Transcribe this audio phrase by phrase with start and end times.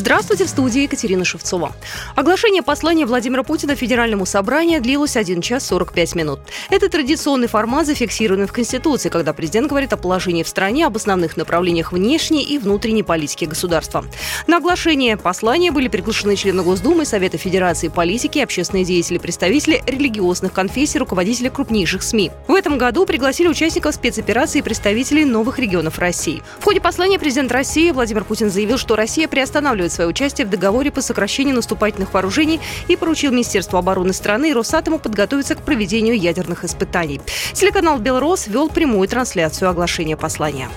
[0.00, 1.72] Здравствуйте, в студии Екатерина Шевцова.
[2.16, 6.40] Оглашение послания Владимира Путина Федеральному собранию длилось 1 час 45 минут.
[6.70, 11.36] Это традиционный формат, зафиксированный в Конституции, когда президент говорит о положении в стране, об основных
[11.36, 14.02] направлениях внешней и внутренней политики государства.
[14.46, 20.98] На оглашение послания были приглашены члены Госдумы, Совета Федерации политики, общественные деятели, представители религиозных конфессий,
[20.98, 22.30] руководители крупнейших СМИ.
[22.48, 26.42] В этом году пригласили участников спецоперации и представителей новых регионов России.
[26.58, 30.90] В ходе послания президент России Владимир Путин заявил, что Россия приостанавливает свое участие в договоре
[30.90, 36.64] по сокращению наступательных вооружений и поручил Министерству обороны страны и Росатому подготовиться к проведению ядерных
[36.64, 37.20] испытаний.
[37.52, 40.68] Телеканал «Белрос» вел прямую трансляцию оглашения послания.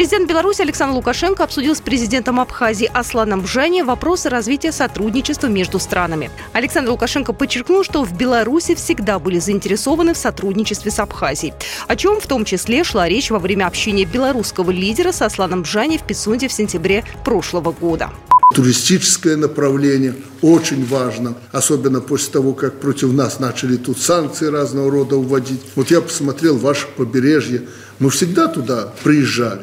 [0.00, 6.30] Президент Беларуси Александр Лукашенко обсудил с президентом Абхазии Асланом Бжани вопросы развития сотрудничества между странами.
[6.54, 11.52] Александр Лукашенко подчеркнул, что в Беларуси всегда были заинтересованы в сотрудничестве с Абхазией,
[11.86, 15.98] о чем в том числе шла речь во время общения белорусского лидера с Асланом Бжани
[15.98, 18.08] в Писунде в сентябре прошлого года.
[18.54, 25.16] Туристическое направление очень важно, особенно после того, как против нас начали тут санкции разного рода
[25.16, 25.60] уводить.
[25.76, 27.62] Вот я посмотрел ваше побережье,
[28.00, 29.62] мы всегда туда приезжали.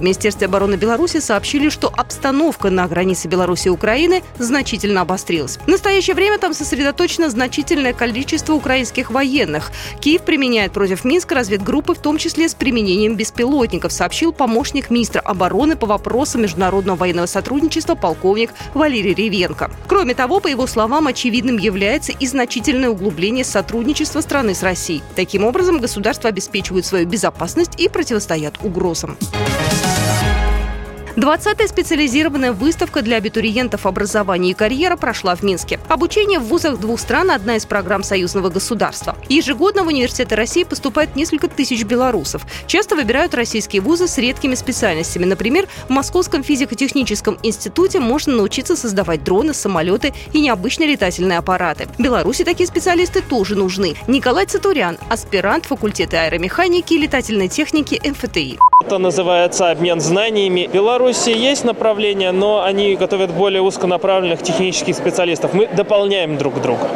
[0.00, 5.58] В Министерстве обороны Беларуси сообщили, что обстановка на границе Беларуси и Украины значительно обострилась.
[5.58, 9.70] В настоящее время там сосредоточено значительное количество украинских военных.
[10.00, 15.76] Киев применяет против Минска разведгруппы, в том числе с применением беспилотников, сообщил помощник министра обороны
[15.76, 19.70] по вопросам международного военного сотрудничества полковник Валерий Ревенко.
[19.86, 25.02] Кроме того, по его словам, очевидным является и значительное углубление сотрудничества страны с Россией.
[25.14, 29.18] Таким образом, государства обеспечивают свою безопасность и противостоят угрозам.
[31.16, 35.80] 20-я специализированная выставка для абитуриентов образования и карьера прошла в Минске.
[35.88, 39.16] Обучение в вузах двух стран– одна из программ союзного государства.
[39.28, 42.46] Ежегодно в университеты России поступает несколько тысяч белорусов.
[42.66, 45.24] Часто выбирают российские вузы с редкими специальностями.
[45.24, 51.88] Например, в Московском физико-техническом институте можно научиться создавать дроны, самолеты и необычные летательные аппараты.
[51.98, 53.96] В Беларуси такие специалисты тоже нужны.
[54.06, 58.58] Николай Цатурян– аспирант факультета аэромеханики и летательной техники МФТИ.
[58.90, 60.66] Это называется обмен знаниями.
[60.66, 65.54] В Беларуси есть направления, но они готовят более узконаправленных технических специалистов.
[65.54, 66.88] Мы дополняем друг друга.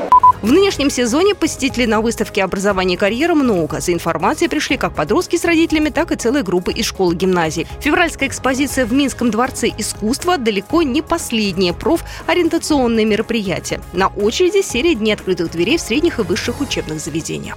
[0.42, 3.80] В нынешнем сезоне посетителей на выставке образования и карьера много.
[3.80, 7.66] За информацией пришли как подростки с родителями, так и целые группы из школы гимназии.
[7.80, 13.80] Февральская экспозиция в Минском дворце искусства далеко не последнее профориентационное мероприятие.
[13.92, 17.56] На очереди серия Дней открытых дверей в средних и высших учебных заведениях.